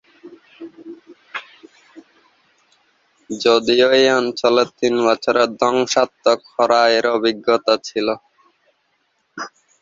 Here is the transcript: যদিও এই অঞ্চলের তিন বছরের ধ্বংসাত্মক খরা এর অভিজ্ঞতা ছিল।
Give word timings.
যদিও 3.29 3.87
এই 3.99 4.07
অঞ্চলের 4.19 4.69
তিন 4.79 4.93
বছরের 5.07 5.49
ধ্বংসাত্মক 5.61 6.39
খরা 6.49 6.81
এর 6.95 7.05
অভিজ্ঞতা 7.17 7.73
ছিল। 7.87 8.07